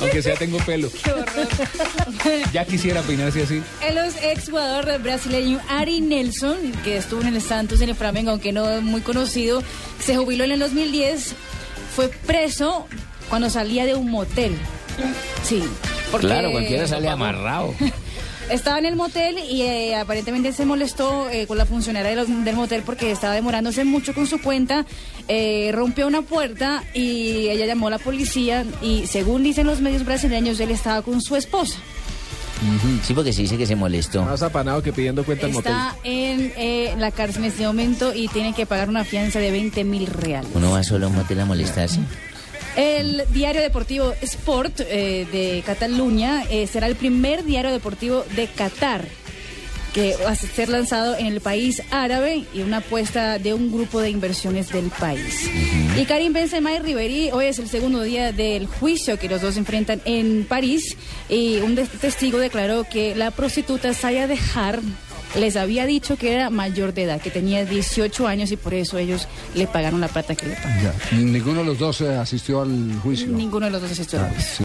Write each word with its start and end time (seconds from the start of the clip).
Aunque 0.00 0.22
sea 0.22 0.34
tengo 0.36 0.58
pelo. 0.58 0.90
Qué 1.02 1.10
horror. 1.12 1.48
Ya 2.52 2.64
quisiera 2.64 3.02
peinarse 3.02 3.42
así. 3.42 3.62
El 3.86 3.98
exjugador 4.22 5.00
brasileño 5.02 5.60
Ari 5.68 6.00
Nelson, 6.00 6.56
que 6.84 6.96
estuvo 6.96 7.20
en 7.22 7.28
el 7.34 7.42
Santos 7.42 7.80
en 7.80 7.88
el 7.90 7.94
Flamengo, 7.94 8.30
aunque 8.30 8.52
no 8.52 8.68
es 8.70 8.82
muy 8.82 9.00
conocido, 9.00 9.62
se 10.00 10.16
jubiló 10.16 10.44
en 10.44 10.52
el 10.52 10.58
2010, 10.60 11.34
fue 11.94 12.08
preso 12.08 12.86
cuando 13.28 13.50
salía 13.50 13.84
de 13.86 13.94
un 13.94 14.10
motel. 14.10 14.56
Sí. 15.42 15.62
porque- 16.10 16.26
Claro, 16.26 16.50
cualquiera 16.52 16.86
sale 16.86 17.08
amarrado. 17.08 17.74
Estaba 18.50 18.78
en 18.78 18.86
el 18.86 18.96
motel 18.96 19.36
y 19.38 19.62
eh, 19.62 19.94
aparentemente 19.96 20.52
se 20.52 20.64
molestó 20.64 21.28
eh, 21.30 21.46
con 21.46 21.58
la 21.58 21.66
funcionaria 21.66 22.14
del, 22.16 22.44
del 22.44 22.56
motel 22.56 22.82
porque 22.84 23.10
estaba 23.10 23.34
demorándose 23.34 23.84
mucho 23.84 24.14
con 24.14 24.26
su 24.26 24.40
cuenta. 24.40 24.86
eh, 25.28 25.70
rompió 25.74 26.06
una 26.06 26.22
puerta 26.22 26.82
y 26.94 27.48
ella 27.48 27.66
llamó 27.66 27.88
a 27.88 27.90
la 27.90 27.98
policía 27.98 28.64
y 28.80 29.06
según 29.06 29.42
dicen 29.42 29.66
los 29.66 29.80
medios 29.82 30.04
brasileños, 30.04 30.58
él 30.60 30.70
estaba 30.70 31.02
con 31.02 31.20
su 31.20 31.36
esposa. 31.36 31.78
Sí, 33.04 33.14
porque 33.14 33.32
se 33.32 33.42
dice 33.42 33.56
que 33.56 33.66
se 33.66 33.76
molestó. 33.76 34.22
Más 34.24 34.42
apanado 34.42 34.82
que 34.82 34.92
pidiendo 34.92 35.22
cuenta 35.24 35.46
al 35.46 35.52
motel. 35.52 35.72
Está 35.72 35.96
en 36.02 36.52
eh, 36.56 36.94
la 36.98 37.12
cárcel 37.12 37.44
en 37.44 37.50
este 37.50 37.64
momento 37.66 38.12
y 38.12 38.26
tiene 38.28 38.52
que 38.52 38.66
pagar 38.66 38.88
una 38.88 39.04
fianza 39.04 39.38
de 39.38 39.52
20 39.52 39.84
mil 39.84 40.06
reales. 40.06 40.50
Uno 40.54 40.72
va 40.72 40.82
solo 40.82 41.06
a 41.06 41.08
un 41.08 41.14
motel 41.14 41.38
a 41.40 41.44
molestarse. 41.44 42.00
El 42.78 43.24
diario 43.32 43.60
deportivo 43.60 44.14
Sport 44.22 44.82
eh, 44.82 45.26
de 45.32 45.64
Cataluña 45.66 46.44
eh, 46.48 46.68
será 46.68 46.86
el 46.86 46.94
primer 46.94 47.42
diario 47.42 47.72
deportivo 47.72 48.24
de 48.36 48.46
Qatar 48.46 49.04
que 49.92 50.14
va 50.24 50.30
a 50.30 50.36
ser 50.36 50.68
lanzado 50.68 51.16
en 51.16 51.26
el 51.26 51.40
país 51.40 51.82
árabe 51.90 52.44
y 52.54 52.60
una 52.60 52.76
apuesta 52.76 53.40
de 53.40 53.52
un 53.52 53.72
grupo 53.72 54.00
de 54.00 54.10
inversiones 54.10 54.70
del 54.70 54.90
país. 54.90 55.50
Y 55.98 56.04
Karim 56.04 56.32
Benzema 56.32 56.72
y 56.72 56.78
Ribery, 56.78 57.30
hoy 57.32 57.46
es 57.46 57.58
el 57.58 57.68
segundo 57.68 58.02
día 58.02 58.30
del 58.30 58.66
juicio 58.68 59.18
que 59.18 59.28
los 59.28 59.40
dos 59.40 59.56
enfrentan 59.56 60.00
en 60.04 60.46
París 60.48 60.96
y 61.28 61.56
un 61.56 61.74
testigo 61.74 62.38
declaró 62.38 62.84
que 62.84 63.16
la 63.16 63.32
prostituta 63.32 63.92
Saya 63.92 64.28
Dejar 64.28 64.82
les 65.36 65.56
había 65.56 65.86
dicho 65.86 66.16
que 66.16 66.32
era 66.32 66.50
mayor 66.50 66.94
de 66.94 67.04
edad, 67.04 67.20
que 67.20 67.30
tenía 67.30 67.64
18 67.64 68.26
años 68.26 68.50
y 68.52 68.56
por 68.56 68.74
eso 68.74 68.98
ellos 68.98 69.28
le 69.54 69.66
pagaron 69.66 70.00
la 70.00 70.08
plata 70.08 70.34
que 70.34 70.46
le 70.46 70.54
pagaron. 70.54 70.82
Ya. 70.82 71.16
Ninguno 71.16 71.60
de 71.60 71.66
los 71.66 71.78
dos 71.78 72.00
eh, 72.00 72.16
asistió 72.16 72.62
al 72.62 72.98
juicio. 73.02 73.28
Ninguno 73.28 73.66
de 73.66 73.72
los 73.72 73.82
dos 73.82 73.92
asistió 73.92 74.20
al 74.20 74.30
juicio. 74.30 74.56
Sí. 74.58 74.64